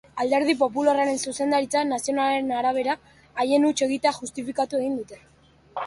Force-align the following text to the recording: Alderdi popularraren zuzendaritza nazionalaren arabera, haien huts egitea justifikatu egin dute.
Alderdi 0.21 0.53
popularraren 0.61 1.19
zuzendaritza 1.31 1.83
nazionalaren 1.91 2.49
arabera, 2.63 2.99
haien 3.45 3.71
huts 3.71 3.79
egitea 3.91 4.19
justifikatu 4.23 4.85
egin 4.85 5.03
dute. 5.03 5.27